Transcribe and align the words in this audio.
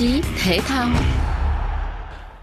chí 0.00 0.22
thể 0.44 0.58
thao. 0.66 0.88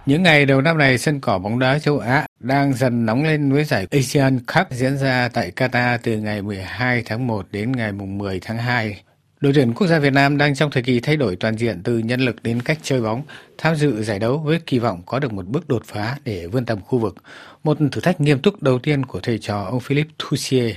Những 0.06 0.24
ngày 0.24 0.46
đầu 0.46 0.62
năm 0.62 0.78
này, 0.78 0.98
sân 0.98 1.20
cỏ 1.20 1.38
bóng 1.38 1.60
đá 1.60 1.80
châu 1.80 2.00
Á 2.00 2.28
đang 2.40 2.74
dần 2.74 3.06
nóng 3.06 3.24
lên 3.24 3.52
với 3.52 3.64
giải 3.64 3.88
Asian 3.92 4.40
Cup 4.40 4.68
diễn 4.72 4.98
ra 4.98 5.30
tại 5.34 5.52
Qatar 5.56 5.98
từ 6.04 6.18
ngày 6.18 6.42
12 6.42 7.04
tháng 7.06 7.28
1 7.28 7.48
đến 7.52 7.72
ngày 7.72 7.92
10 7.92 8.40
tháng 8.40 8.58
2. 8.58 9.02
Đội 9.40 9.54
tuyển 9.56 9.74
quốc 9.74 9.88
gia 9.88 10.00
Việt 10.00 10.14
Nam 10.14 10.38
đang 10.38 10.56
trong 10.56 10.72
thời 10.72 10.84
kỳ 10.84 11.00
thay 11.00 11.16
đổi 11.16 11.36
toàn 11.36 11.58
diện 11.58 11.82
từ 11.84 11.98
nhân 11.98 12.22
lực 12.22 12.44
đến 12.44 12.62
cách 12.62 12.78
chơi 12.82 13.02
bóng, 13.02 13.22
tham 13.58 13.76
dự 13.76 14.04
giải 14.04 14.20
đấu 14.20 14.38
với 14.38 14.60
kỳ 14.66 14.80
vọng 14.80 15.02
có 15.06 15.20
được 15.20 15.34
một 15.34 15.46
bước 15.46 15.68
đột 15.70 15.84
phá 15.86 16.18
để 16.26 16.48
vươn 16.48 16.66
tầm 16.66 16.82
khu 16.82 17.00
vực. 17.00 17.16
Một 17.64 17.78
thử 17.92 18.02
thách 18.02 18.22
nghiêm 18.22 18.40
túc 18.40 18.64
đầu 18.64 18.80
tiên 18.80 19.06
của 19.06 19.20
thầy 19.20 19.40
trò 19.40 19.64
ông 19.64 19.80
Philippe 19.80 20.12
Thussier. 20.20 20.76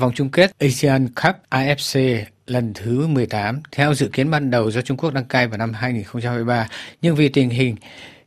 Vòng 0.00 0.12
chung 0.14 0.30
kết 0.30 0.50
Asian 0.58 1.08
Cup 1.08 1.34
AFC 1.50 2.24
lần 2.46 2.72
thứ 2.74 3.06
18 3.06 3.62
theo 3.72 3.94
dự 3.94 4.08
kiến 4.12 4.30
ban 4.30 4.50
đầu 4.50 4.70
do 4.70 4.80
Trung 4.80 4.96
Quốc 4.96 5.14
đăng 5.14 5.24
cai 5.24 5.46
vào 5.46 5.58
năm 5.58 5.72
2023, 5.72 6.68
nhưng 7.02 7.16
vì 7.16 7.28
tình 7.28 7.50
hình 7.50 7.76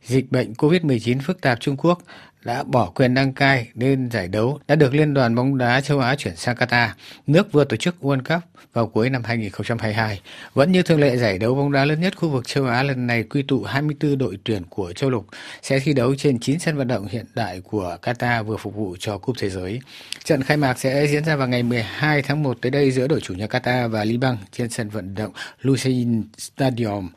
dịch 0.04 0.32
bệnh 0.32 0.52
COVID-19 0.52 1.20
phức 1.20 1.40
tạp 1.40 1.60
Trung 1.60 1.76
Quốc 1.76 1.98
đã 2.44 2.62
bỏ 2.62 2.90
quyền 2.94 3.14
đăng 3.14 3.32
cai 3.32 3.68
nên 3.74 4.10
giải 4.10 4.28
đấu 4.28 4.58
đã 4.68 4.74
được 4.74 4.94
Liên 4.94 5.14
đoàn 5.14 5.34
bóng 5.34 5.58
đá 5.58 5.80
châu 5.80 6.00
Á 6.00 6.14
chuyển 6.16 6.36
sang 6.36 6.56
Qatar, 6.56 6.88
nước 7.26 7.52
vừa 7.52 7.64
tổ 7.64 7.76
chức 7.76 7.96
World 8.00 8.22
Cup 8.22 8.42
vào 8.72 8.86
cuối 8.86 9.10
năm 9.10 9.22
2022. 9.24 10.20
Vẫn 10.54 10.72
như 10.72 10.82
thường 10.82 11.00
lệ 11.00 11.16
giải 11.16 11.38
đấu 11.38 11.54
bóng 11.54 11.72
đá 11.72 11.84
lớn 11.84 12.00
nhất 12.00 12.16
khu 12.16 12.28
vực 12.28 12.48
châu 12.48 12.66
Á 12.66 12.82
lần 12.82 13.06
này 13.06 13.22
quy 13.22 13.42
tụ 13.42 13.62
24 13.62 14.18
đội 14.18 14.38
tuyển 14.44 14.62
của 14.70 14.92
châu 14.92 15.10
lục 15.10 15.26
sẽ 15.62 15.78
thi 15.78 15.92
đấu 15.92 16.14
trên 16.14 16.38
9 16.40 16.58
sân 16.58 16.76
vận 16.76 16.88
động 16.88 17.06
hiện 17.06 17.26
đại 17.34 17.60
của 17.60 17.96
Qatar 18.02 18.44
vừa 18.44 18.56
phục 18.56 18.74
vụ 18.74 18.96
cho 18.98 19.18
Cúp 19.18 19.36
Thế 19.38 19.50
giới. 19.50 19.80
Trận 20.24 20.42
khai 20.42 20.56
mạc 20.56 20.78
sẽ 20.78 21.06
diễn 21.06 21.24
ra 21.24 21.36
vào 21.36 21.48
ngày 21.48 21.62
12 21.62 22.22
tháng 22.22 22.42
1 22.42 22.58
tới 22.60 22.70
đây 22.70 22.90
giữa 22.90 23.06
đội 23.06 23.20
chủ 23.20 23.34
nhà 23.34 23.46
Qatar 23.46 23.88
và 23.88 24.04
Liban 24.04 24.36
trên 24.52 24.70
sân 24.70 24.88
vận 24.88 25.14
động 25.14 25.32
Lusain 25.60 26.22
Stadium, 26.38 27.08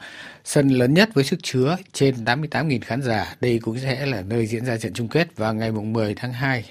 sân 0.44 0.70
lớn 0.70 0.94
nhất 0.94 1.10
với 1.14 1.24
sức 1.24 1.40
chứa 1.44 1.78
trên 1.94 2.16
88.000 2.16 2.80
khán 2.86 3.02
giả. 3.02 3.36
Đây 3.42 3.60
cũng 3.60 3.80
sẽ 3.80 4.06
là 4.06 4.22
nơi 4.22 4.46
diễn 4.46 4.66
ra 4.66 4.78
trận 4.78 4.94
chung 4.94 5.08
kết 5.08 5.17
vào 5.36 5.54
ngày 5.54 5.72
10 5.72 6.14
tháng 6.16 6.34
2 6.34 6.66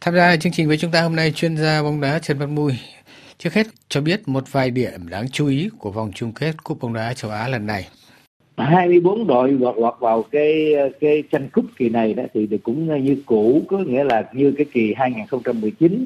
Tham 0.00 0.14
gia 0.14 0.36
chương 0.36 0.52
trình 0.52 0.68
với 0.68 0.78
chúng 0.78 0.90
ta 0.90 1.02
hôm 1.02 1.16
nay, 1.16 1.32
chuyên 1.32 1.56
gia 1.56 1.82
bóng 1.82 2.00
đá 2.00 2.18
Trần 2.18 2.38
Văn 2.38 2.54
Mui 2.54 2.72
Trước 3.38 3.54
hết, 3.54 3.66
cho 3.88 4.00
biết 4.00 4.28
một 4.28 4.44
vài 4.52 4.70
điểm 4.70 5.08
đáng 5.10 5.28
chú 5.28 5.46
ý 5.46 5.68
của 5.78 5.90
vòng 5.90 6.10
chung 6.14 6.32
kết 6.32 6.64
Cúp 6.64 6.78
bóng 6.80 6.94
đá 6.94 7.14
châu 7.14 7.30
Á 7.30 7.48
lần 7.48 7.66
này. 7.66 7.88
24 8.56 9.26
đội 9.26 9.52
lọt 9.52 9.76
lọt 9.78 9.94
vào 10.00 10.22
cái 10.22 10.74
cái 11.00 11.22
tranh 11.30 11.48
cúp 11.52 11.64
kỳ 11.76 11.88
này 11.88 12.14
đó 12.14 12.22
thì 12.34 12.48
cũng 12.62 13.04
như 13.04 13.22
cũ, 13.26 13.62
có 13.68 13.78
nghĩa 13.78 14.04
là 14.04 14.24
như 14.32 14.54
cái 14.56 14.66
kỳ 14.72 14.94
2019 14.96 16.04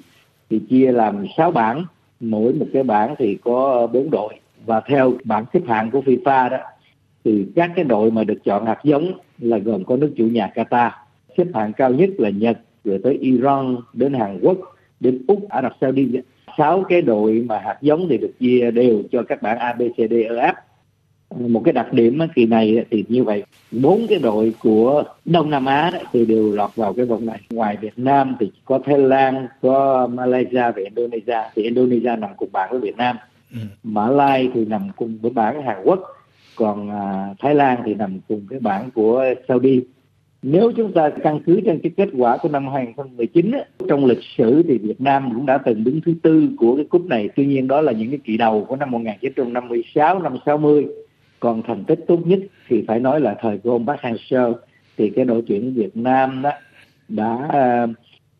thì 0.51 0.61
chia 0.71 0.93
làm 0.93 1.27
6 1.37 1.51
bảng 1.51 1.85
mỗi 2.23 2.53
một 2.53 2.67
cái 2.73 2.83
bảng 2.83 3.15
thì 3.19 3.39
có 3.45 3.87
bốn 3.93 4.11
đội. 4.11 4.35
Và 4.67 4.81
theo 4.81 5.13
bảng 5.25 5.45
xếp 5.53 5.61
hạng 5.67 5.91
của 5.91 6.01
FIFA 6.01 6.51
đó, 6.51 6.59
thì 7.25 7.47
các 7.57 7.71
cái 7.77 7.85
đội 7.85 8.11
mà 8.11 8.25
được 8.25 8.45
chọn 8.45 8.67
hạt 8.67 8.79
giống 8.85 9.13
là 9.39 9.59
gồm 9.59 9.85
có 9.85 9.97
nước 9.97 10.13
chủ 10.17 10.25
nhà 10.25 10.51
Qatar. 10.55 10.91
Xếp 11.37 11.47
hạng 11.55 11.73
cao 11.73 11.91
nhất 11.91 12.11
là 12.19 12.31
Nhật, 12.31 12.59
rồi 12.85 13.01
tới 13.03 13.19
Iran, 13.21 13.77
đến 13.93 14.15
Hàn 14.15 14.41
Quốc, 14.43 14.59
đến 15.01 15.23
Úc, 15.29 15.49
Ả 15.49 15.63
Rập 15.63 15.73
Saudi. 15.81 16.09
Sáu 16.59 16.83
cái 16.89 17.03
đội 17.03 17.45
mà 17.49 17.59
hạt 17.59 17.79
giống 17.81 18.07
thì 18.09 18.19
được 18.19 18.33
chia 18.41 18.71
đều 18.71 19.03
cho 19.13 19.23
các 19.23 19.43
bảng 19.43 19.59
A, 19.59 19.73
B, 19.73 19.83
C, 19.83 19.97
D 19.97 20.13
E 20.13 20.29
F 20.29 20.55
một 21.39 21.63
cái 21.65 21.73
đặc 21.73 21.93
điểm 21.93 22.19
kỳ 22.35 22.47
này 22.47 22.85
thì 22.91 23.05
như 23.09 23.25
vậy 23.25 23.43
bốn 23.71 24.07
cái 24.09 24.19
đội 24.19 24.55
của 24.61 25.05
Đông 25.25 25.51
Nam 25.51 25.67
Á 25.67 25.93
thì 26.13 26.27
đều 26.27 26.53
lọt 26.53 26.77
vào 26.77 26.93
cái 26.93 27.07
vòng 27.07 27.27
này. 27.27 27.41
Ngoài 27.51 27.77
Việt 27.81 27.93
Nam 27.97 28.37
thì 28.41 28.51
có 28.65 28.79
Thái 28.85 28.99
Lan 28.99 29.47
có 29.63 30.07
Malaysia 30.07 30.53
và 30.53 30.83
Indonesia. 30.85 31.39
Thì 31.55 31.63
Indonesia 31.63 32.17
nằm 32.17 32.31
cùng 32.37 32.49
bảng 32.53 32.71
với 32.71 32.81
Việt 32.81 32.97
Nam. 32.97 33.17
Ừ. 33.53 33.59
Mã 33.83 34.09
Lai 34.09 34.49
thì 34.55 34.65
nằm 34.65 34.89
cùng 34.97 35.19
với 35.23 35.31
bảng 35.31 35.63
Hàn 35.63 35.77
Quốc. 35.85 36.01
Còn 36.57 36.91
à, 36.91 37.35
Thái 37.39 37.55
Lan 37.55 37.83
thì 37.85 37.95
nằm 37.95 38.21
cùng 38.29 38.47
cái 38.51 38.61
bảng 38.61 38.91
của 38.91 39.25
Saudi. 39.49 39.81
Nếu 40.43 40.73
chúng 40.77 40.93
ta 40.93 41.11
căn 41.23 41.41
cứ 41.47 41.61
trên 41.65 41.81
cái 41.83 41.93
kết 41.97 42.09
quả 42.19 42.37
của 42.37 42.49
năm 42.49 42.69
2019 42.69 43.51
á, 43.51 43.61
trong 43.89 44.05
lịch 44.05 44.23
sử 44.39 44.63
thì 44.63 44.79
Việt 44.79 45.01
Nam 45.01 45.31
cũng 45.35 45.47
đã 45.47 45.59
từng 45.59 45.85
đứng 45.85 46.01
thứ 46.07 46.15
tư 46.23 46.49
của 46.59 46.77
cái 46.77 46.85
cúp 46.85 47.07
này. 47.07 47.29
Tuy 47.37 47.47
nhiên 47.47 47.69
đó 47.69 47.81
là 47.81 47.93
những 47.93 48.11
cái 48.11 48.19
kỳ 48.25 48.37
đầu 48.37 48.65
của 48.69 48.77
năm 48.77 48.91
1956 48.91 50.19
năm 50.23 50.37
60 50.47 50.87
còn 51.43 51.63
thành 51.63 51.85
tích 51.85 52.05
tốt 52.09 52.19
nhất 52.25 52.39
thì 52.69 52.85
phải 52.89 53.01
nói 53.01 53.21
là 53.21 53.35
thời 53.41 53.59
của 53.59 53.71
ông 53.71 53.87
Park 53.87 54.01
Hang-seo 54.01 54.55
thì 54.97 55.11
cái 55.17 55.25
đội 55.25 55.43
tuyển 55.47 55.75
Việt 55.75 55.97
Nam 55.97 56.43
đó 56.43 56.51
đã 57.09 57.35
uh, 57.45 57.91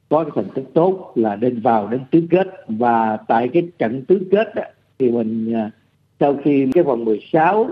có 0.09 0.25
cái 0.25 0.31
thành 0.35 0.55
tích 0.55 0.65
tốt 0.75 1.13
là 1.15 1.37
đến 1.37 1.61
vào 1.61 1.89
đến 1.89 2.01
tứ 2.11 2.23
kết. 2.31 2.47
Và 2.69 3.19
tại 3.29 3.49
cái 3.53 3.69
trận 3.79 4.05
tứ 4.05 4.27
kết 4.31 4.55
đó, 4.55 4.63
thì 4.99 5.11
mình 5.11 5.55
uh, 5.67 5.73
sau 6.21 6.37
khi 6.45 6.67
cái 6.75 6.85
vòng 6.85 7.05
16 7.05 7.71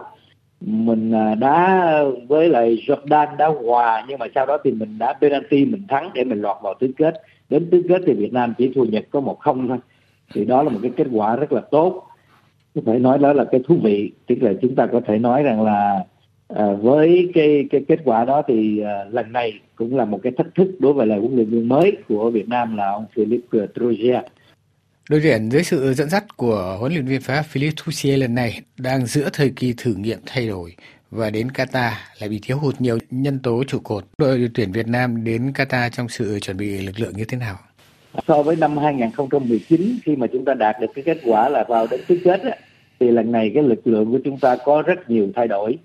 mình 0.61 1.13
uh, 1.33 1.39
đá 1.39 1.95
với 2.29 2.49
lại 2.49 2.85
Jordan 2.87 3.37
đá 3.37 3.47
hòa 3.47 4.05
nhưng 4.09 4.19
mà 4.19 4.27
sau 4.35 4.47
đó 4.47 4.59
thì 4.65 4.73
mình 4.73 4.99
đã 4.99 5.13
penalty 5.13 5.65
mình 5.65 5.83
thắng 5.89 6.11
để 6.15 6.25
mình 6.25 6.41
lọt 6.41 6.57
vào 6.63 6.75
tứ 6.81 6.91
kết. 6.97 7.23
Đến 7.51 7.69
tứ 7.71 7.83
kết 7.89 8.03
thì 8.07 8.13
Việt 8.13 8.33
Nam 8.33 8.55
chỉ 8.59 8.73
thua 8.75 8.85
Nhật 8.85 9.05
có 9.11 9.21
một 9.21 9.41
không 9.41 9.69
thôi. 9.69 9.79
Thì 10.35 10.45
đó 10.45 10.63
là 10.63 10.69
một 10.69 10.79
cái 10.83 10.91
kết 10.97 11.07
quả 11.13 11.37
rất 11.37 11.53
là 11.53 11.61
tốt 11.61 12.10
có 12.75 12.81
thể 12.87 12.99
nói 12.99 13.19
đó 13.19 13.33
là 13.33 13.45
cái 13.53 13.61
thú 13.69 13.77
vị 13.83 14.13
tức 14.27 14.35
là 14.41 14.53
chúng 14.63 14.75
ta 14.75 14.87
có 14.93 15.01
thể 15.07 15.19
nói 15.19 15.43
rằng 15.43 15.63
là 15.63 16.05
à, 16.49 16.73
với 16.73 17.31
cái 17.35 17.65
cái 17.71 17.85
kết 17.89 17.99
quả 18.05 18.25
đó 18.25 18.43
thì 18.49 18.81
à, 18.81 19.05
lần 19.11 19.33
này 19.33 19.61
cũng 19.77 19.97
là 19.97 20.05
một 20.05 20.21
cái 20.23 20.33
thách 20.39 20.55
thức 20.55 20.69
đối 20.79 20.93
với 20.93 21.07
là 21.07 21.17
huấn 21.17 21.37
luyện 21.37 21.51
viên 21.51 21.69
mới 21.69 21.97
của 22.09 22.31
Việt 22.31 22.49
Nam 22.49 22.77
là 22.77 22.91
ông 22.91 23.07
Philippe 23.15 23.59
Trogia. 23.75 24.23
Đội 25.11 25.21
tuyển 25.23 25.51
dưới 25.51 25.63
sự 25.63 25.93
dẫn 25.95 26.09
dắt 26.09 26.37
của 26.37 26.77
huấn 26.81 26.93
luyện 26.93 27.07
viên 27.07 27.21
Pháp 27.21 27.43
Philippe 27.43 27.75
Troussier 27.77 28.21
lần 28.21 28.35
này 28.35 28.61
đang 28.79 29.07
giữa 29.07 29.29
thời 29.33 29.51
kỳ 29.57 29.75
thử 29.77 29.95
nghiệm 29.95 30.19
thay 30.27 30.49
đổi 30.49 30.75
và 31.11 31.31
đến 31.31 31.49
Qatar 31.49 31.91
lại 32.19 32.29
bị 32.29 32.39
thiếu 32.43 32.59
hụt 32.59 32.81
nhiều 32.81 32.99
nhân 33.11 33.39
tố 33.39 33.65
trụ 33.65 33.79
cột. 33.79 34.05
Đội 34.19 34.51
tuyển 34.55 34.73
Việt 34.73 34.87
Nam 34.87 35.25
đến 35.25 35.53
Qatar 35.55 35.91
trong 35.91 36.09
sự 36.09 36.39
chuẩn 36.41 36.57
bị 36.57 36.79
lực 36.79 37.01
lượng 37.01 37.13
như 37.17 37.25
thế 37.25 37.39
nào? 37.39 37.59
So 38.29 38.43
với 38.43 38.57
năm 38.57 38.77
2019 38.77 39.81
khi 40.05 40.17
mà 40.17 40.27
chúng 40.27 40.45
ta 40.45 40.55
đạt 40.55 40.77
được 40.81 40.87
cái 40.95 41.05
kết 41.05 41.19
quả 41.25 41.49
là 41.49 41.65
vào 41.69 41.87
đến 41.91 42.01
tứ 42.09 42.19
kết 42.25 42.43
á, 42.43 42.57
thì 43.01 43.11
lần 43.11 43.33
này 43.33 43.51
cái 43.55 43.63
lực 43.63 43.87
lượng 43.87 44.13
của 44.13 44.19
chúng 44.25 44.39
ta 44.39 44.57
có 44.65 44.83
rất 44.83 45.11
nhiều 45.11 45.29
thay 45.35 45.49
đổi. 45.49 45.79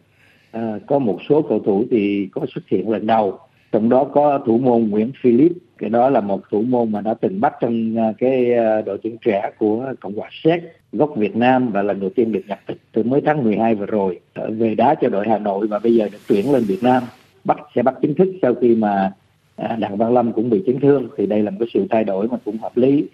À, 0.52 0.80
có 0.88 1.00
một 1.00 1.20
số 1.30 1.42
cầu 1.42 1.60
thủ 1.60 1.86
thì 1.92 2.30
có 2.32 2.46
xuất 2.54 2.62
hiện 2.68 2.90
lần 2.90 3.08
đầu 3.08 3.40
trong 3.72 3.90
đó 3.90 4.04
có 4.04 4.40
thủ 4.46 4.58
môn 4.58 4.90
Nguyễn 4.90 5.12
Philip 5.22 5.52
cái 5.78 5.90
đó 5.90 6.10
là 6.10 6.22
một 6.22 6.42
thủ 6.52 6.62
môn 6.62 6.92
mà 6.92 7.02
đã 7.02 7.14
từng 7.14 7.42
bắt 7.42 7.54
trong 7.62 7.96
à, 7.98 8.14
cái 8.18 8.54
à, 8.54 8.82
đội 8.82 8.98
tuyển 9.04 9.18
trẻ 9.26 9.52
của 9.58 9.94
cộng 10.00 10.16
hòa 10.16 10.30
séc 10.44 10.62
gốc 10.92 11.14
Việt 11.18 11.36
Nam 11.36 11.72
và 11.72 11.82
lần 11.82 12.00
đầu 12.00 12.10
tiên 12.10 12.32
được 12.32 12.42
nhập 12.48 12.60
tịch 12.66 12.78
từ 12.92 13.04
mới 13.04 13.22
tháng 13.26 13.44
12 13.44 13.76
vừa 13.76 13.86
rồi. 13.86 14.20
Về 14.36 14.76
đá 14.76 14.96
cho 15.02 15.10
đội 15.10 15.28
Hà 15.28 15.38
Nội 15.38 15.68
và 15.68 15.80
bây 15.80 15.96
giờ 15.96 16.10
được 16.12 16.18
tuyển 16.28 16.52
lên 16.52 16.64
Việt 16.64 16.84
Nam 16.84 17.04
bắt 17.44 17.58
sẽ 17.76 17.84
bắt 17.84 17.96
chính 18.02 18.16
thức 18.16 18.34
sau 18.42 18.54
khi 18.62 18.76
mà 18.76 19.12
À, 19.56 19.76
đặng 19.80 19.98
văn 19.98 20.14
lâm 20.14 20.34
cũng 20.34 20.50
bị 20.50 20.64
chấn 20.66 20.80
thương, 20.80 21.10
thì 21.18 21.26
đây 21.26 21.44
là 21.44 21.52
một 21.52 21.58
cái 21.60 21.70
sự 21.74 21.86
thay 21.90 22.04
đổi 22.04 22.28
mà 22.28 22.38
cũng 22.46 22.58
hợp 22.58 22.78
lý. 22.78 23.06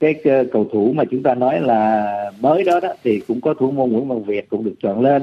Cái 0.00 0.14
ờ, 0.24 0.44
cầu 0.52 0.68
thủ 0.72 0.92
mà 0.92 1.04
chúng 1.10 1.22
ta 1.22 1.34
nói 1.34 1.60
là 1.60 2.14
mới 2.40 2.64
đó 2.64 2.80
đó, 2.80 2.88
thì 3.04 3.20
cũng 3.28 3.40
có 3.40 3.54
thủ 3.54 3.70
môn 3.70 3.90
Nguyễn 3.90 4.08
Văn 4.08 4.22
Việt 4.22 4.48
cũng 4.48 4.64
được 4.64 4.74
chọn 4.82 5.00
lên. 5.00 5.22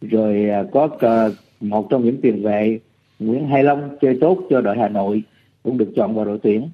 Rồi 0.00 0.48
à, 0.50 0.64
có 0.72 0.88
ờ, 1.00 1.32
một 1.60 1.90
trong 1.90 2.04
những 2.04 2.20
tiền 2.20 2.42
vệ 2.42 2.78
Nguyễn 3.18 3.46
Hai 3.46 3.62
Long 3.62 3.96
chơi 4.00 4.18
tốt 4.20 4.38
cho 4.50 4.60
đội 4.60 4.78
Hà 4.78 4.88
Nội 4.88 5.22
cũng 5.62 5.78
được 5.78 5.92
chọn 5.96 6.14
vào 6.14 6.24
đội 6.24 6.38
tuyển. 6.42 6.68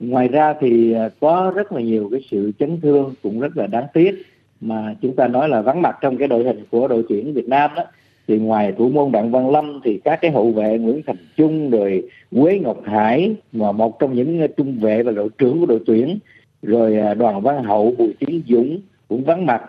Ngoài 0.00 0.28
ra 0.28 0.54
thì 0.60 0.92
ờ, 0.92 1.10
có 1.20 1.52
rất 1.56 1.72
là 1.72 1.80
nhiều 1.80 2.08
cái 2.12 2.20
sự 2.30 2.52
chấn 2.58 2.80
thương 2.80 3.14
cũng 3.22 3.40
rất 3.40 3.56
là 3.56 3.66
đáng 3.66 3.86
tiếc 3.94 4.22
mà 4.60 4.94
chúng 5.02 5.16
ta 5.16 5.28
nói 5.28 5.48
là 5.48 5.60
vắng 5.60 5.82
mặt 5.82 5.96
trong 6.00 6.16
cái 6.16 6.28
đội 6.28 6.44
hình 6.44 6.64
của 6.70 6.88
đội 6.88 7.04
tuyển 7.08 7.34
Việt 7.34 7.48
Nam 7.48 7.70
đó 7.76 7.84
thì 8.30 8.38
ngoài 8.38 8.72
thủ 8.78 8.88
môn 8.88 9.12
đặng 9.12 9.30
văn 9.30 9.50
lâm 9.50 9.80
thì 9.84 10.00
các 10.04 10.20
cái 10.22 10.30
hậu 10.30 10.50
vệ 10.50 10.78
nguyễn 10.78 11.02
thành 11.06 11.16
trung 11.36 11.70
rồi 11.70 12.08
quế 12.30 12.58
ngọc 12.58 12.80
hải, 12.84 13.34
mà 13.52 13.72
một 13.72 13.98
trong 13.98 14.14
những 14.14 14.46
trung 14.56 14.78
vệ 14.80 15.02
và 15.02 15.12
đội 15.12 15.28
trưởng 15.38 15.60
của 15.60 15.66
đội 15.66 15.80
tuyển, 15.86 16.18
rồi 16.62 16.98
à, 16.98 17.14
đoàn 17.14 17.40
văn 17.40 17.64
hậu, 17.64 17.94
bùi 17.98 18.14
tiến 18.18 18.42
dũng 18.48 18.80
cũng 19.08 19.24
vắng 19.24 19.46
mặt. 19.46 19.62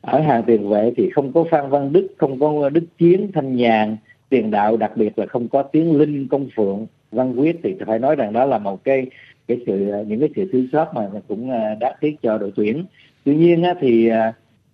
Ở 0.00 0.20
hàng 0.20 0.42
tiền 0.46 0.68
vệ 0.68 0.92
thì 0.96 1.10
không 1.10 1.32
có 1.32 1.44
phan 1.50 1.70
văn 1.70 1.92
đức, 1.92 2.08
không 2.16 2.40
có 2.40 2.68
đức 2.68 2.84
chiến, 2.98 3.30
thanh 3.34 3.56
nhàn. 3.56 3.96
Tiền 4.28 4.50
đạo 4.50 4.76
đặc 4.76 4.96
biệt 4.96 5.18
là 5.18 5.26
không 5.26 5.48
có 5.48 5.62
tiến 5.62 5.98
linh, 5.98 6.28
công 6.28 6.48
phượng, 6.56 6.86
văn 7.12 7.40
quyết. 7.40 7.56
Thì 7.62 7.74
phải 7.86 7.98
nói 7.98 8.16
rằng 8.16 8.32
đó 8.32 8.44
là 8.44 8.58
một 8.58 8.84
cái 8.84 9.06
cái 9.48 9.58
sự 9.66 9.90
à, 9.90 9.98
những 10.06 10.20
cái 10.20 10.28
sự 10.36 10.48
thiếu 10.52 10.64
sót 10.72 10.94
mà 10.94 11.08
cũng 11.28 11.50
đã 11.50 11.76
đáng 11.80 11.94
tiếc 12.00 12.16
cho 12.22 12.38
đội 12.38 12.52
tuyển. 12.56 12.84
Tuy 13.24 13.34
nhiên 13.34 13.64
thì 13.80 14.10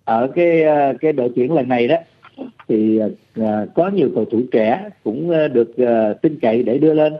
ở 0.05 0.27
cái 0.35 0.63
cái 1.01 1.13
đội 1.13 1.31
tuyển 1.35 1.53
lần 1.53 1.69
này 1.69 1.87
đó 1.87 1.95
thì 2.71 2.99
à, 3.35 3.65
có 3.75 3.89
nhiều 3.89 4.09
cầu 4.15 4.25
thủ 4.25 4.41
trẻ 4.51 4.89
cũng 5.03 5.29
à, 5.29 5.47
được 5.47 5.77
à, 5.77 6.13
tin 6.13 6.39
cậy 6.41 6.63
để 6.63 6.77
đưa 6.77 6.93
lên. 6.93 7.13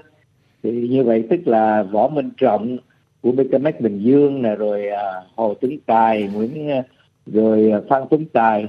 Thì 0.64 0.88
như 0.88 1.04
vậy 1.04 1.24
tức 1.30 1.48
là 1.48 1.84
võ 1.84 2.08
minh 2.08 2.30
trọng 2.38 2.78
của 3.22 3.32
BKMX 3.32 3.80
Bình 3.80 4.00
Dương 4.00 4.42
nè 4.42 4.56
rồi 4.56 4.88
à, 4.88 5.04
Hồ 5.36 5.54
Tuấn 5.62 5.78
Tài 5.86 6.30
Nguyễn 6.34 6.70
à, 6.70 6.84
rồi 7.26 7.72
à, 7.72 7.80
Phan 7.90 8.04
Tuấn 8.10 8.26
Tài 8.34 8.68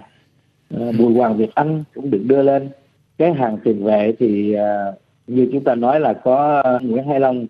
à, 0.70 0.87
Bùi 0.99 1.14
Hoàng 1.14 1.37
Việt 1.37 1.55
Anh 1.55 1.84
cũng 1.94 2.11
được 2.11 2.23
đưa 2.26 2.43
lên. 2.43 2.69
Cái 3.19 3.32
hàng 3.32 3.58
tiền 3.64 3.84
vệ 3.84 4.12
thì 4.19 4.55
à, 4.55 4.93
như 5.26 5.49
chúng 5.52 5.64
ta 5.64 5.75
nói 5.75 6.00
là 6.00 6.12
có 6.12 6.62
Nguyễn 6.82 7.05
Hai 7.08 7.20
Long 7.20 7.46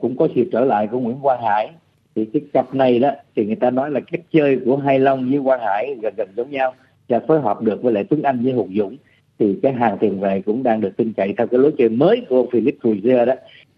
cũng 0.00 0.16
có 0.16 0.28
sự 0.34 0.44
trở 0.52 0.64
lại 0.64 0.86
của 0.86 0.98
Nguyễn 0.98 1.20
Quang 1.22 1.42
Hải. 1.42 1.70
Thì 2.14 2.24
cái 2.24 2.42
cặp 2.52 2.74
này 2.74 2.98
đó 2.98 3.10
thì 3.36 3.46
người 3.46 3.56
ta 3.56 3.70
nói 3.70 3.90
là 3.90 4.00
cách 4.00 4.20
chơi 4.32 4.58
của 4.64 4.76
Hai 4.76 4.98
Long 4.98 5.30
với 5.30 5.40
Quang 5.44 5.60
Hải 5.60 5.96
gần 6.02 6.14
gần 6.16 6.28
giống 6.36 6.50
nhau 6.50 6.74
và 7.08 7.20
phối 7.20 7.40
hợp 7.40 7.62
được 7.62 7.82
với 7.82 7.92
lại 7.92 8.04
Tuấn 8.04 8.22
Anh 8.22 8.42
với 8.44 8.52
Hùng 8.52 8.72
Dũng, 8.76 8.96
thì 9.38 9.56
cái 9.62 9.72
hàng 9.72 9.98
tiền 10.00 10.20
vệ 10.20 10.42
cũng 10.46 10.62
đang 10.62 10.80
được 10.80 10.96
tin 10.96 11.12
cậy. 11.12 11.34
Theo 11.38 11.46
cái 11.46 11.60
lối 11.60 11.72
chơi 11.78 11.88
mới 11.88 12.22
của 12.28 12.36
ông 12.36 12.50
Philip 12.50 12.76
Ruizer 12.82 13.24
đó, 13.24 13.34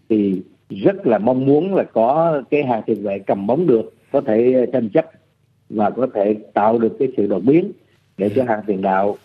thì 0.09 0.41
rất 0.69 1.07
là 1.07 1.17
mong 1.17 1.45
muốn 1.45 1.75
là 1.75 1.83
có 1.83 2.41
cái 2.49 2.63
hàng 2.63 2.81
tiền 2.85 3.03
vệ 3.03 3.19
cầm 3.19 3.47
bóng 3.47 3.67
được, 3.67 3.93
có 4.11 4.21
thể 4.21 4.65
tranh 4.73 4.89
chấp 4.89 5.05
và 5.69 5.89
có 5.89 6.07
thể 6.13 6.35
tạo 6.53 6.79
được 6.79 6.95
cái 6.99 7.07
sự 7.17 7.27
đột 7.27 7.39
biến 7.39 7.71
để 8.17 8.29
cho 8.35 8.43
hàng 8.43 8.61
tiền 8.67 8.81
đạo. 8.81 9.15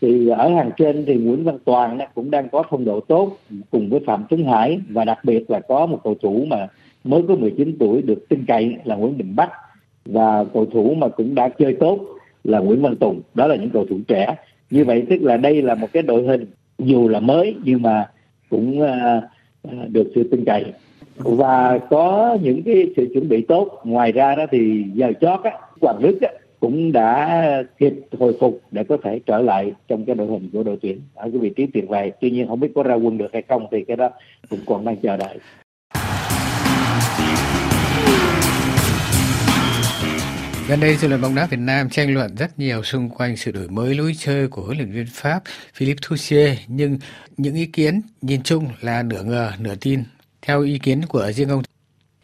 Thì 0.00 0.28
ở 0.28 0.48
hàng 0.48 0.70
trên 0.76 1.04
thì 1.06 1.14
Nguyễn 1.14 1.44
Văn 1.44 1.58
Toàn 1.64 1.98
cũng 2.14 2.30
đang 2.30 2.48
có 2.48 2.62
phong 2.70 2.84
độ 2.84 3.00
tốt 3.00 3.36
cùng 3.70 3.90
với 3.90 4.00
Phạm 4.06 4.24
Tuấn 4.28 4.44
Hải, 4.44 4.80
và 4.88 5.04
đặc 5.04 5.18
biệt 5.24 5.50
là 5.50 5.60
có 5.60 5.86
một 5.86 6.00
cầu 6.04 6.14
thủ 6.22 6.44
mà 6.48 6.68
mới 7.04 7.22
có 7.28 7.34
19 7.34 7.76
tuổi 7.78 8.02
được 8.02 8.28
tin 8.28 8.44
cậy 8.48 8.76
là 8.84 8.96
Nguyễn 8.96 9.18
Đình 9.18 9.36
Bắc, 9.36 9.50
và 10.04 10.44
cầu 10.44 10.66
thủ 10.66 10.94
mà 10.94 11.08
cũng 11.08 11.34
đã 11.34 11.48
chơi 11.48 11.76
tốt 11.80 11.98
là 12.46 12.58
Nguyễn 12.58 12.82
Văn 12.82 12.96
Tùng 12.96 13.20
đó 13.34 13.46
là 13.46 13.56
những 13.56 13.70
cầu 13.70 13.86
thủ 13.90 13.98
trẻ. 14.08 14.34
Như 14.70 14.84
vậy 14.84 15.04
tức 15.10 15.22
là 15.22 15.36
đây 15.36 15.62
là 15.62 15.74
một 15.74 15.88
cái 15.92 16.02
đội 16.02 16.22
hình 16.22 16.46
dù 16.78 17.08
là 17.08 17.20
mới 17.20 17.54
nhưng 17.64 17.82
mà 17.82 18.08
cũng 18.50 18.82
uh, 18.82 18.88
được 19.88 20.12
sự 20.14 20.28
tin 20.30 20.44
cậy. 20.44 20.64
Và 21.16 21.78
có 21.90 22.38
những 22.42 22.62
cái 22.62 22.92
sự 22.96 23.08
chuẩn 23.14 23.28
bị 23.28 23.42
tốt. 23.42 23.80
Ngoài 23.84 24.12
ra 24.12 24.34
đó 24.34 24.46
thì 24.50 24.84
giờ 24.94 25.12
chót 25.20 25.40
á 25.44 25.50
Hoàng 25.80 26.02
Đức 26.02 26.20
á, 26.20 26.28
cũng 26.60 26.92
đã 26.92 27.62
kịp 27.78 27.94
hồi 28.18 28.36
phục 28.40 28.60
để 28.70 28.84
có 28.84 28.96
thể 29.02 29.20
trở 29.26 29.38
lại 29.38 29.72
trong 29.88 30.04
cái 30.04 30.14
đội 30.14 30.26
hình 30.26 30.50
của 30.52 30.62
đội 30.62 30.78
tuyển 30.82 31.00
ở 31.14 31.30
cái 31.30 31.38
vị 31.38 31.50
trí 31.56 31.66
tiền 31.66 31.88
vệ. 31.88 32.12
tuy 32.20 32.30
nhiên 32.30 32.48
không 32.48 32.60
biết 32.60 32.70
có 32.74 32.82
ra 32.82 32.94
quân 32.94 33.18
được 33.18 33.32
hay 33.32 33.42
không 33.48 33.66
thì 33.70 33.84
cái 33.84 33.96
đó 33.96 34.10
cũng 34.50 34.60
còn 34.66 34.84
đang 34.84 34.96
chờ 34.96 35.16
đợi. 35.16 35.38
Gần 40.68 40.80
đây, 40.80 40.96
dư 40.96 41.08
luận 41.08 41.20
bóng 41.20 41.34
đá 41.34 41.46
Việt 41.50 41.60
Nam 41.60 41.88
tranh 41.90 42.14
luận 42.14 42.30
rất 42.38 42.58
nhiều 42.58 42.82
xung 42.82 43.08
quanh 43.08 43.36
sự 43.36 43.52
đổi 43.52 43.68
mới 43.68 43.94
lối 43.94 44.12
chơi 44.18 44.48
của 44.48 44.62
huấn 44.62 44.76
luyện 44.76 44.90
viên 44.90 45.06
Pháp 45.10 45.40
Philippe 45.74 45.98
Thussier, 46.08 46.58
nhưng 46.68 46.98
những 47.36 47.54
ý 47.54 47.66
kiến 47.66 48.00
nhìn 48.22 48.42
chung 48.42 48.64
là 48.80 49.02
nửa 49.02 49.22
ngờ, 49.22 49.50
nửa 49.60 49.74
tin. 49.80 50.00
Theo 50.42 50.62
ý 50.62 50.78
kiến 50.78 51.00
của 51.08 51.32
riêng 51.32 51.48
ông. 51.48 51.62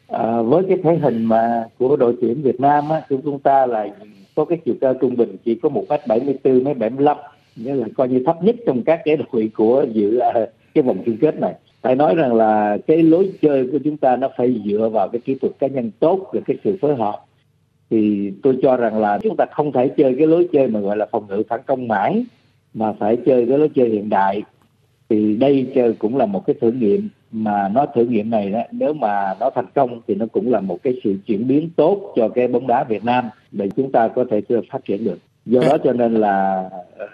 À, 0.09 0.43
với 0.43 0.63
cái 0.69 0.79
thể 0.85 0.99
hình 1.03 1.25
mà 1.25 1.65
của 1.79 1.97
đội 1.97 2.17
tuyển 2.21 2.43
Việt 2.43 2.61
Nam 2.61 2.89
á, 2.89 3.03
chúng 3.09 3.39
ta 3.39 3.67
là 3.67 3.87
có 4.35 4.45
cái 4.45 4.59
chiều 4.65 4.75
cao 4.81 4.95
trung 5.01 5.17
bình 5.17 5.37
chỉ 5.45 5.55
có 5.63 5.69
một 5.69 5.85
mét 5.89 6.01
bảy 6.07 6.21
mươi 6.21 6.39
bốn 6.45 6.65
mấy 6.65 6.75
bảy 6.75 6.91
mươi 6.91 7.05
lăm 7.05 7.17
nghĩa 7.57 7.75
là 7.75 7.87
coi 7.97 8.09
như 8.09 8.23
thấp 8.27 8.37
nhất 8.43 8.57
trong 8.67 8.83
các 8.83 9.01
cái 9.05 9.17
đội 9.17 9.51
của 9.57 9.87
dự 9.93 10.19
à, 10.19 10.33
cái 10.75 10.83
vòng 10.83 11.03
chung 11.07 11.17
kết 11.21 11.41
này 11.41 11.55
phải 11.83 11.95
nói 11.95 12.15
rằng 12.15 12.35
là 12.35 12.79
cái 12.87 13.03
lối 13.03 13.33
chơi 13.43 13.69
của 13.73 13.79
chúng 13.85 13.97
ta 13.97 14.17
nó 14.17 14.29
phải 14.37 14.63
dựa 14.65 14.89
vào 14.93 15.09
cái 15.09 15.21
kỹ 15.25 15.35
thuật 15.41 15.53
cá 15.59 15.67
nhân 15.67 15.91
tốt 16.01 16.31
và 16.33 16.41
cái 16.47 16.57
sự 16.65 16.77
phối 16.81 16.97
hợp 16.97 17.25
thì 17.93 18.33
tôi 18.43 18.59
cho 18.63 18.77
rằng 18.77 18.99
là 18.99 19.19
chúng 19.23 19.37
ta 19.37 19.45
không 19.51 19.73
thể 19.73 19.89
chơi 19.89 20.15
cái 20.19 20.27
lối 20.27 20.49
chơi 20.53 20.69
mà 20.69 20.81
gọi 20.81 20.97
là 20.97 21.07
phòng 21.11 21.27
ngự 21.29 21.43
phản 21.49 21.61
công 21.67 21.89
mãi, 21.89 22.25
mà 22.75 22.93
phải 22.93 23.17
chơi 23.27 23.47
cái 23.49 23.59
lối 23.59 23.71
chơi 23.75 23.89
hiện 23.89 24.09
đại. 24.09 24.43
Thì 25.09 25.37
đây 25.37 25.67
chơi 25.75 25.93
cũng 25.93 26.17
là 26.17 26.27
một 26.27 26.47
cái 26.47 26.57
thử 26.61 26.71
nghiệm 26.71 27.09
mà 27.33 27.69
nó 27.69 27.87
thử 27.87 28.05
nghiệm 28.05 28.31
này 28.31 28.51
đó, 28.51 28.61
nếu 28.71 28.93
mà 28.93 29.35
nó 29.41 29.51
thành 29.55 29.67
công 29.75 30.01
thì 30.09 30.15
nó 30.15 30.27
cũng 30.33 30.51
là 30.51 30.61
một 30.61 30.79
cái 30.83 31.01
sự 31.05 31.17
chuyển 31.27 31.49
biến 31.49 31.71
tốt 31.77 32.13
cho 32.17 32.29
cái 32.29 32.49
bóng 32.49 32.67
đá 32.67 32.85
Việt 32.85 33.05
Nam 33.05 33.25
để 33.51 33.69
chúng 33.77 33.93
ta 33.93 34.09
có 34.09 34.25
thể 34.31 34.41
chưa 34.41 34.61
phát 34.71 34.85
triển 34.85 35.05
được. 35.05 35.19
Do 35.47 35.61
đó 35.61 35.79
cho 35.85 35.93
nên 35.93 36.15
là 36.15 36.69
ờ, 36.97 37.09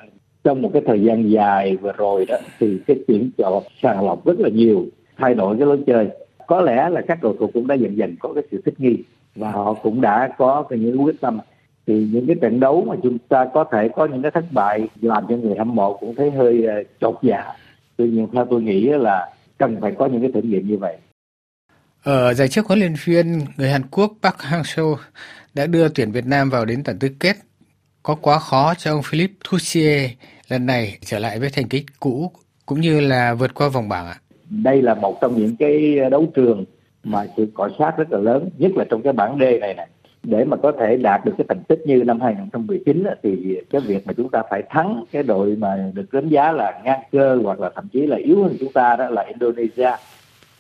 trong 0.45 0.63
một 0.63 0.71
cái 0.73 0.83
thời 0.87 1.03
gian 1.03 1.31
dài 1.31 1.77
vừa 1.77 1.93
rồi 1.93 2.27
đó 2.29 2.37
thì 2.61 2.79
cái 2.87 2.97
chuyển 3.09 3.31
chọn 3.39 3.63
sàng 3.83 4.07
lọc 4.07 4.27
rất 4.27 4.41
là 4.41 4.49
nhiều, 4.49 4.87
thay 5.17 5.35
đổi 5.35 5.57
cái 5.59 5.67
lối 5.67 5.79
chơi. 5.87 6.09
Có 6.47 6.61
lẽ 6.61 6.89
là 6.91 7.01
các 7.01 7.19
cầu 7.23 7.37
thủ 7.41 7.51
cũng 7.55 7.67
đã 7.67 7.75
dần 7.75 7.97
dần 7.97 8.17
có 8.21 8.33
cái 8.35 8.45
sự 8.51 8.63
thích 8.65 8.75
nghi 8.79 8.97
và 9.39 9.51
họ 9.51 9.75
cũng 9.75 10.01
đã 10.01 10.35
có 10.39 10.65
cái 10.71 10.79
những 10.79 11.05
quyết 11.05 11.21
tâm. 11.21 11.39
Thì 11.87 12.09
những 12.13 12.27
cái 12.27 12.37
trận 12.41 12.61
đấu 12.61 12.85
mà 12.89 12.97
chúng 13.03 13.19
ta 13.19 13.47
có 13.55 13.65
thể 13.73 13.89
có 13.97 14.07
những 14.07 14.23
cái 14.23 14.31
thất 14.31 14.45
bại 14.51 14.89
làm 15.01 15.25
cho 15.29 15.37
người 15.37 15.57
hâm 15.59 15.75
mộ 15.75 15.97
cũng 15.97 16.15
thấy 16.15 16.31
hơi 16.31 16.67
uh, 16.81 16.87
chột 17.01 17.19
dạ. 17.23 17.45
Tuy 17.97 18.09
nhiên 18.09 18.29
theo 18.33 18.47
tôi 18.51 18.63
nghĩ 18.63 18.81
là 18.81 19.31
cần 19.59 19.81
phải 19.81 19.93
có 19.99 20.07
những 20.07 20.21
cái 20.21 20.31
thử 20.35 20.49
nghiệm 20.49 20.69
như 20.69 20.79
vậy. 20.79 20.97
Ở 22.03 22.35
giải 22.35 22.49
trước 22.49 22.67
huấn 22.67 22.79
luyện 22.79 22.95
viên 23.05 23.39
người 23.57 23.71
Hàn 23.71 23.83
Quốc 23.91 24.13
Park 24.23 24.37
Hang-seo 24.37 24.97
đã 25.55 25.67
đưa 25.67 25.89
tuyển 25.89 26.13
Việt 26.13 26.27
Nam 26.27 26.51
vào 26.51 26.65
đến 26.65 26.83
tận 26.85 26.99
tứ 26.99 27.09
kết. 27.21 27.37
Có 28.03 28.15
quá 28.15 28.39
khó 28.39 28.75
cho 28.79 28.93
ông 28.93 29.03
Philippe 29.05 29.35
Toussier 29.51 30.11
lần 30.49 30.67
này 30.67 30.99
trở 31.01 31.19
lại 31.19 31.39
với 31.39 31.51
thành 31.51 31.69
tích 31.69 31.85
cũ 32.01 32.33
cũng 32.67 32.81
như 32.81 33.01
là 33.01 33.35
vượt 33.35 33.55
qua 33.55 33.69
vòng 33.69 33.89
bảng 33.89 34.07
ạ? 34.07 34.17
Đây 34.51 34.83
là 34.83 34.95
một 34.95 35.19
trong 35.21 35.37
những 35.37 35.57
cái 35.57 35.97
đấu 36.11 36.27
trường 36.35 36.65
mà 37.11 37.27
sự 37.37 37.49
cọ 37.55 37.69
sát 37.79 37.95
rất 37.97 38.13
là 38.13 38.19
lớn, 38.19 38.51
nhất 38.59 38.73
là 38.77 38.85
trong 38.91 39.03
cái 39.03 39.13
bảng 39.13 39.39
D 39.39 39.43
này 39.61 39.75
này. 39.75 39.89
Để 40.23 40.45
mà 40.45 40.57
có 40.57 40.73
thể 40.73 40.97
đạt 40.97 41.25
được 41.25 41.33
cái 41.39 41.45
thành 41.49 41.63
tích 41.69 41.81
như 41.87 42.05
năm 42.07 42.21
2019 42.21 43.05
thì 43.23 43.59
cái 43.71 43.81
việc 43.81 44.07
mà 44.07 44.13
chúng 44.13 44.29
ta 44.29 44.43
phải 44.51 44.63
thắng 44.71 45.05
cái 45.13 45.23
đội 45.23 45.57
mà 45.57 45.91
được 45.95 46.13
đánh 46.13 46.29
giá 46.29 46.53
là 46.53 46.81
ngang 46.85 47.01
cơ 47.13 47.39
hoặc 47.45 47.61
là 47.61 47.71
thậm 47.75 47.89
chí 47.93 48.07
là 48.07 48.17
yếu 48.17 48.43
hơn 48.43 48.57
chúng 48.61 48.73
ta 48.73 48.97
đó 48.97 49.09
là 49.09 49.23
Indonesia. 49.23 49.91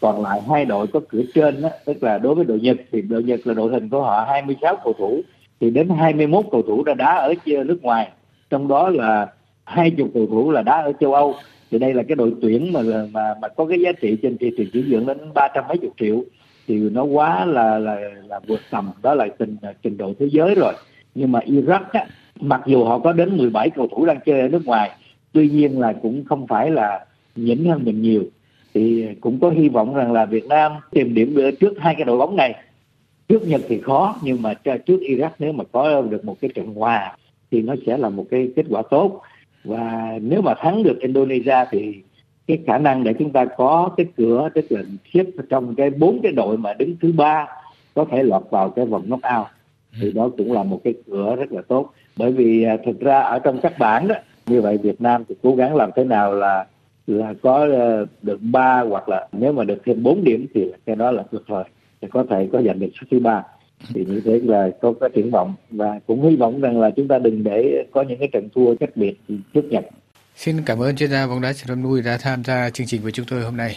Còn 0.00 0.22
lại 0.22 0.40
hai 0.48 0.64
đội 0.64 0.86
có 0.86 1.00
cửa 1.08 1.22
trên 1.34 1.62
đó, 1.62 1.68
tức 1.84 2.02
là 2.02 2.18
đối 2.18 2.34
với 2.34 2.44
đội 2.44 2.60
Nhật 2.60 2.76
thì 2.92 3.02
đội 3.02 3.22
Nhật 3.22 3.40
là 3.44 3.54
đội 3.54 3.70
hình 3.72 3.88
của 3.88 4.02
họ 4.02 4.24
26 4.24 4.76
cầu 4.84 4.92
thủ 4.98 5.20
thì 5.60 5.70
đến 5.70 5.88
21 5.88 6.44
cầu 6.50 6.62
thủ 6.62 6.84
đã 6.84 6.94
đá 6.94 7.16
ở 7.16 7.34
nước 7.46 7.78
ngoài 7.82 8.10
trong 8.50 8.68
đó 8.68 8.88
là 8.88 9.26
hai 9.68 9.90
chục 9.90 10.08
cầu 10.14 10.26
thủ 10.26 10.50
là 10.50 10.62
đá 10.62 10.82
ở 10.82 10.92
châu 11.00 11.14
Âu. 11.14 11.34
Thì 11.70 11.78
đây 11.78 11.94
là 11.94 12.02
cái 12.02 12.16
đội 12.16 12.32
tuyển 12.42 12.72
mà 12.72 12.80
mà 13.12 13.34
mà 13.42 13.48
có 13.48 13.66
cái 13.66 13.80
giá 13.80 13.92
trị 13.92 14.16
trên 14.22 14.38
thị 14.38 14.50
trường 14.56 14.70
chuyển 14.72 14.90
nhượng 14.90 15.06
đến 15.06 15.18
ba 15.34 15.48
trăm 15.54 15.64
mấy 15.68 15.78
chục 15.78 15.94
triệu. 16.00 16.24
Thì 16.66 16.74
nó 16.74 17.02
quá 17.02 17.44
là 17.44 17.78
là 17.78 18.00
là 18.28 18.40
vượt 18.46 18.60
tầm 18.70 18.90
đó 19.02 19.14
là 19.14 19.26
trình 19.38 19.56
trình 19.82 19.96
độ 19.96 20.12
thế 20.18 20.26
giới 20.32 20.54
rồi. 20.54 20.72
Nhưng 21.14 21.32
mà 21.32 21.40
Iraq 21.40 21.80
á, 21.92 22.06
mặc 22.40 22.62
dù 22.66 22.84
họ 22.84 22.98
có 22.98 23.12
đến 23.12 23.36
17 23.36 23.70
cầu 23.70 23.88
thủ 23.88 24.06
đang 24.06 24.18
chơi 24.26 24.40
ở 24.40 24.48
nước 24.48 24.66
ngoài 24.66 24.90
tuy 25.32 25.48
nhiên 25.48 25.80
là 25.80 25.92
cũng 25.92 26.24
không 26.24 26.46
phải 26.46 26.70
là 26.70 27.06
nhỉnh 27.36 27.64
hơn 27.64 27.80
mình 27.84 28.02
nhiều. 28.02 28.22
Thì 28.74 29.06
cũng 29.20 29.40
có 29.40 29.50
hy 29.50 29.68
vọng 29.68 29.94
rằng 29.94 30.12
là 30.12 30.24
Việt 30.24 30.46
Nam 30.46 30.72
tìm 30.90 31.14
điểm 31.14 31.36
trước 31.60 31.74
hai 31.78 31.94
cái 31.94 32.04
đội 32.04 32.18
bóng 32.18 32.36
này. 32.36 32.54
Trước 33.28 33.48
Nhật 33.48 33.60
thì 33.68 33.80
khó 33.80 34.16
nhưng 34.22 34.42
mà 34.42 34.54
trước 34.54 35.00
Iraq 35.00 35.30
nếu 35.38 35.52
mà 35.52 35.64
có 35.72 36.02
được 36.02 36.24
một 36.24 36.36
cái 36.40 36.50
trận 36.54 36.74
hòa 36.74 37.16
thì 37.50 37.62
nó 37.62 37.74
sẽ 37.86 37.96
là 37.96 38.08
một 38.08 38.24
cái 38.30 38.50
kết 38.56 38.66
quả 38.70 38.82
tốt 38.90 39.20
và 39.68 40.18
nếu 40.22 40.42
mà 40.42 40.54
thắng 40.54 40.82
được 40.82 41.00
Indonesia 41.00 41.56
thì 41.70 42.02
cái 42.46 42.58
khả 42.66 42.78
năng 42.78 43.04
để 43.04 43.14
chúng 43.18 43.32
ta 43.32 43.44
có 43.44 43.90
cái 43.96 44.06
cửa 44.16 44.48
tức 44.54 44.64
là 44.68 44.82
xếp 45.14 45.24
trong 45.50 45.74
cái 45.74 45.90
bốn 45.90 46.20
cái 46.22 46.32
đội 46.32 46.56
mà 46.56 46.74
đứng 46.74 46.96
thứ 47.00 47.12
ba 47.12 47.46
có 47.94 48.04
thể 48.10 48.22
lọt 48.22 48.42
vào 48.50 48.70
cái 48.70 48.86
vòng 48.86 49.06
knockout. 49.06 49.46
Thì 50.00 50.12
đó 50.12 50.30
cũng 50.36 50.52
là 50.52 50.62
một 50.62 50.80
cái 50.84 50.94
cửa 51.06 51.36
rất 51.36 51.52
là 51.52 51.62
tốt. 51.68 51.92
Bởi 52.16 52.32
vì 52.32 52.62
à, 52.62 52.76
thực 52.86 53.00
ra 53.00 53.20
ở 53.20 53.38
trong 53.38 53.60
các 53.60 53.78
bảng 53.78 54.08
đó 54.08 54.14
như 54.46 54.60
vậy 54.60 54.78
Việt 54.78 55.00
Nam 55.00 55.24
thì 55.28 55.34
cố 55.42 55.54
gắng 55.54 55.76
làm 55.76 55.90
thế 55.96 56.04
nào 56.04 56.34
là 56.34 56.66
là 57.06 57.34
có 57.42 57.68
à, 57.72 58.04
được 58.22 58.38
ba 58.52 58.80
hoặc 58.80 59.08
là 59.08 59.28
nếu 59.32 59.52
mà 59.52 59.64
được 59.64 59.78
thêm 59.84 60.02
4 60.02 60.24
điểm 60.24 60.46
thì 60.54 60.72
cái 60.86 60.96
đó 60.96 61.10
là 61.10 61.22
tuyệt 61.30 61.42
vời. 61.46 61.64
Thì 62.00 62.08
có 62.08 62.24
thể 62.30 62.48
có 62.52 62.62
giành 62.62 62.78
được 62.78 62.88
số 63.00 63.06
thứ 63.10 63.20
ba 63.20 63.42
thì 63.94 64.04
như 64.04 64.20
thế 64.24 64.40
là 64.44 64.70
có 64.82 64.94
cái 65.00 65.10
triển 65.14 65.30
vọng 65.30 65.54
và 65.70 66.00
cũng 66.06 66.30
hy 66.30 66.36
vọng 66.36 66.60
rằng 66.60 66.80
là 66.80 66.90
chúng 66.96 67.08
ta 67.08 67.18
đừng 67.18 67.44
để 67.44 67.84
có 67.92 68.02
những 68.02 68.18
cái 68.18 68.28
trận 68.32 68.48
thua 68.54 68.74
cách 68.80 68.90
biệt 68.94 69.14
trước 69.54 69.64
Nhật. 69.70 69.84
Xin 70.36 70.56
cảm 70.66 70.78
ơn 70.78 70.96
chuyên 70.96 71.10
gia 71.10 71.26
bóng 71.26 71.40
đá 71.40 71.52
Trần 71.52 71.66
Văn 71.68 71.82
Nuôi 71.82 72.02
đã 72.02 72.18
tham 72.20 72.44
gia 72.44 72.70
chương 72.70 72.86
trình 72.86 73.02
với 73.02 73.12
chúng 73.12 73.26
tôi 73.26 73.42
hôm 73.42 73.56
nay. 73.56 73.76